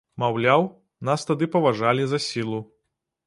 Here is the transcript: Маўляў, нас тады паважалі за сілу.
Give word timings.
Маўляў, 0.21 0.63
нас 1.09 1.27
тады 1.29 1.49
паважалі 1.55 2.03
за 2.13 2.19
сілу. 2.31 2.63